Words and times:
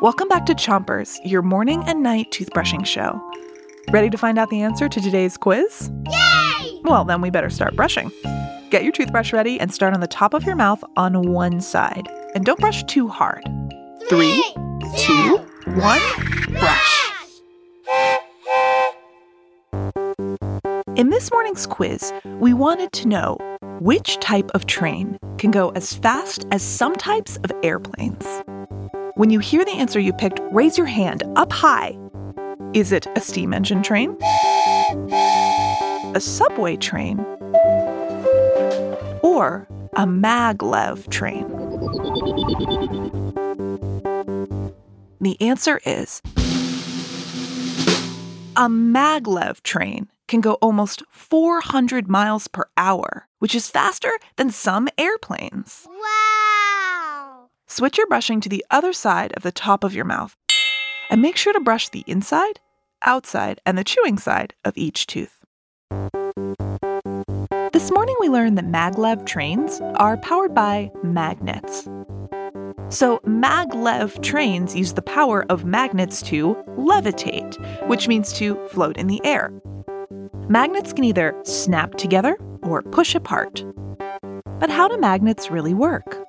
Welcome 0.00 0.28
back 0.28 0.46
to 0.46 0.54
Chompers, 0.54 1.18
your 1.24 1.42
morning 1.42 1.84
and 1.86 2.02
night 2.02 2.30
toothbrushing 2.30 2.86
show. 2.86 3.20
Ready 3.90 4.08
to 4.08 4.16
find 4.16 4.38
out 4.38 4.48
the 4.48 4.62
answer 4.62 4.88
to 4.88 4.98
today's 4.98 5.36
quiz? 5.36 5.90
Yay! 6.10 6.80
Well, 6.84 7.04
then 7.04 7.20
we 7.20 7.28
better 7.28 7.50
start 7.50 7.76
brushing. 7.76 8.10
Get 8.70 8.82
your 8.82 8.92
toothbrush 8.92 9.34
ready 9.34 9.60
and 9.60 9.74
start 9.74 9.92
on 9.92 10.00
the 10.00 10.06
top 10.06 10.32
of 10.32 10.44
your 10.44 10.56
mouth 10.56 10.82
on 10.96 11.30
one 11.30 11.60
side. 11.60 12.08
And 12.34 12.46
don't 12.46 12.58
brush 12.58 12.82
too 12.84 13.08
hard. 13.08 13.44
Three, 14.08 14.42
two, 14.96 15.36
one, 15.66 16.00
brush. 16.48 17.10
In 20.96 21.10
this 21.10 21.30
morning's 21.30 21.66
quiz, 21.66 22.10
we 22.38 22.54
wanted 22.54 22.92
to 22.92 23.06
know 23.06 23.36
which 23.80 24.18
type 24.20 24.50
of 24.54 24.64
train 24.64 25.18
can 25.36 25.50
go 25.50 25.70
as 25.72 25.92
fast 25.92 26.46
as 26.50 26.62
some 26.62 26.96
types 26.96 27.36
of 27.44 27.52
airplanes. 27.62 28.24
When 29.20 29.28
you 29.28 29.38
hear 29.38 29.66
the 29.66 29.72
answer 29.72 30.00
you 30.00 30.14
picked, 30.14 30.40
raise 30.50 30.78
your 30.78 30.86
hand 30.86 31.24
up 31.36 31.52
high. 31.52 31.98
Is 32.72 32.90
it 32.90 33.06
a 33.14 33.20
steam 33.20 33.52
engine 33.52 33.82
train? 33.82 34.16
A 36.14 36.18
subway 36.18 36.76
train? 36.78 37.18
Or 39.22 39.68
a 39.92 40.06
maglev 40.06 41.10
train? 41.10 41.46
The 45.20 45.36
answer 45.38 45.82
is 45.84 46.22
a 48.56 48.70
maglev 48.70 49.62
train 49.62 50.08
can 50.28 50.40
go 50.40 50.54
almost 50.62 51.02
400 51.10 52.08
miles 52.08 52.48
per 52.48 52.64
hour, 52.78 53.28
which 53.38 53.54
is 53.54 53.68
faster 53.68 54.12
than 54.36 54.48
some 54.48 54.88
airplanes. 54.96 55.86
Wow! 55.90 56.29
Switch 57.70 57.98
your 57.98 58.08
brushing 58.08 58.40
to 58.40 58.48
the 58.48 58.66
other 58.72 58.92
side 58.92 59.32
of 59.36 59.44
the 59.44 59.52
top 59.52 59.84
of 59.84 59.94
your 59.94 60.04
mouth. 60.04 60.36
And 61.08 61.22
make 61.22 61.36
sure 61.36 61.52
to 61.52 61.60
brush 61.60 61.88
the 61.88 62.02
inside, 62.04 62.58
outside, 63.02 63.60
and 63.64 63.78
the 63.78 63.84
chewing 63.84 64.18
side 64.18 64.54
of 64.64 64.76
each 64.76 65.06
tooth. 65.06 65.44
This 67.72 67.92
morning 67.92 68.16
we 68.18 68.28
learned 68.28 68.58
that 68.58 68.66
maglev 68.66 69.24
trains 69.24 69.80
are 69.94 70.16
powered 70.16 70.52
by 70.52 70.90
magnets. 71.04 71.84
So, 72.88 73.18
maglev 73.18 74.20
trains 74.20 74.74
use 74.74 74.94
the 74.94 75.02
power 75.02 75.46
of 75.48 75.64
magnets 75.64 76.22
to 76.22 76.56
levitate, 76.76 77.86
which 77.86 78.08
means 78.08 78.32
to 78.32 78.56
float 78.70 78.96
in 78.96 79.06
the 79.06 79.24
air. 79.24 79.52
Magnets 80.48 80.92
can 80.92 81.04
either 81.04 81.40
snap 81.44 81.94
together 81.94 82.36
or 82.62 82.82
push 82.82 83.14
apart. 83.14 83.64
But 84.58 84.70
how 84.70 84.88
do 84.88 84.98
magnets 84.98 85.52
really 85.52 85.72
work? 85.72 86.26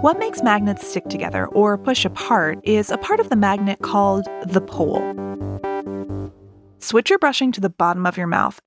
What 0.00 0.18
makes 0.18 0.42
magnets 0.42 0.86
stick 0.88 1.10
together 1.10 1.46
or 1.48 1.76
push 1.76 2.06
apart 2.06 2.58
is 2.64 2.88
a 2.90 2.96
part 2.96 3.20
of 3.20 3.28
the 3.28 3.36
magnet 3.36 3.80
called 3.82 4.24
the 4.46 4.62
pole. 4.62 5.02
Switch 6.78 7.10
your 7.10 7.18
brushing 7.18 7.52
to 7.52 7.60
the 7.60 7.68
bottom 7.68 8.06
of 8.06 8.16
your 8.16 8.26
mouth 8.26 8.58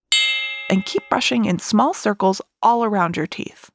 and 0.70 0.86
keep 0.86 1.02
brushing 1.10 1.46
in 1.46 1.58
small 1.58 1.96
circles 1.96 2.40
all 2.62 2.84
around 2.84 3.18
your 3.18 3.26
teeth. 3.26 3.72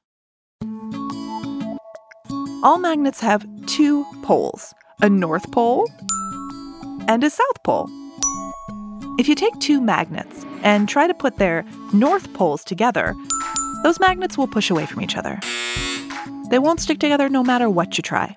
All 2.63 2.79
magnets 2.79 3.19
have 3.19 3.45
two 3.67 4.07
poles 4.23 4.73
a 5.03 5.11
north 5.11 5.51
pole 5.51 5.91
and 7.09 7.25
a 7.25 7.31
south 7.31 7.63
pole. 7.65 7.89
If 9.19 9.27
you 9.27 9.35
take 9.35 9.59
two 9.59 9.81
magnets 9.81 10.47
and 10.63 10.89
try 10.89 11.09
to 11.09 11.15
put 11.15 11.39
their 11.39 11.65
north 11.93 12.33
poles 12.35 12.63
together, 12.63 13.17
those 13.83 13.99
magnets 13.99 14.39
will 14.39 14.47
push 14.47 14.71
away 14.71 14.87
from 14.87 15.03
each 15.03 15.17
other. 15.17 15.41
They 16.51 16.59
won't 16.59 16.81
stick 16.81 16.99
together 16.99 17.29
no 17.29 17.43
matter 17.43 17.69
what 17.69 17.99
you 17.99 18.03
try. 18.03 18.37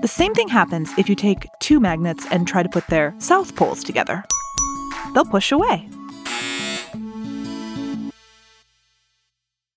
The 0.00 0.08
same 0.08 0.32
thing 0.32 0.48
happens 0.48 0.90
if 0.96 1.08
you 1.08 1.14
take 1.14 1.46
two 1.60 1.78
magnets 1.78 2.26
and 2.30 2.48
try 2.48 2.62
to 2.62 2.68
put 2.68 2.86
their 2.86 3.14
south 3.18 3.54
poles 3.54 3.84
together. 3.84 4.24
They'll 5.12 5.26
push 5.26 5.52
away. 5.52 5.88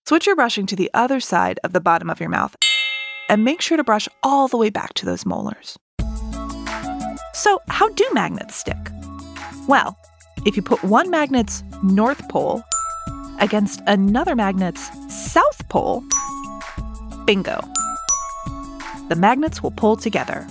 Switch 0.08 0.26
your 0.26 0.36
brushing 0.36 0.66
to 0.68 0.76
the 0.76 0.90
other 0.94 1.20
side 1.20 1.60
of 1.64 1.74
the 1.74 1.82
bottom 1.82 2.10
of 2.10 2.20
your 2.20 2.30
mouth 2.30 2.56
and 3.30 3.44
make 3.44 3.62
sure 3.62 3.78
to 3.78 3.84
brush 3.84 4.08
all 4.22 4.48
the 4.48 4.58
way 4.58 4.70
back 4.70 4.94
to 4.94 5.06
those 5.06 5.26
molars. 5.26 5.78
So, 7.34 7.60
how 7.68 7.90
do 7.90 8.08
magnets 8.14 8.56
stick? 8.56 8.78
Well, 9.68 9.98
if 10.46 10.56
you 10.56 10.62
put 10.62 10.84
one 10.84 11.10
magnet's 11.10 11.64
north 11.82 12.30
pole 12.30 12.64
against 13.40 13.82
another 13.88 14.36
magnet's 14.36 14.90
south 15.14 15.68
pole, 15.68 16.04
bingo. 17.26 17.60
The 19.10 19.16
magnets 19.18 19.62
will 19.62 19.72
pull 19.72 19.96
together. 19.96 20.48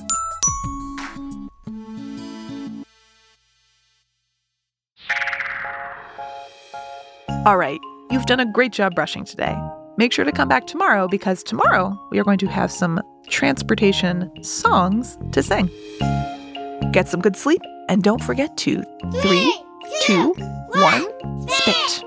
All 7.44 7.56
right, 7.56 7.80
you've 8.10 8.26
done 8.26 8.38
a 8.38 8.46
great 8.46 8.72
job 8.72 8.94
brushing 8.94 9.24
today. 9.24 9.56
Make 9.96 10.12
sure 10.12 10.24
to 10.24 10.32
come 10.32 10.48
back 10.48 10.66
tomorrow 10.66 11.08
because 11.08 11.42
tomorrow 11.42 11.98
we 12.10 12.18
are 12.20 12.24
going 12.24 12.38
to 12.38 12.46
have 12.46 12.70
some 12.70 13.02
transportation 13.28 14.30
songs 14.44 15.18
to 15.32 15.42
sing. 15.42 15.68
Get 16.92 17.08
some 17.08 17.20
good 17.20 17.36
sleep 17.36 17.60
and 17.88 18.02
don't 18.02 18.22
forget 18.22 18.56
to 18.58 18.82
three, 19.22 19.52
two, 20.02 20.34
one, 20.72 21.48
spit. 21.48 22.04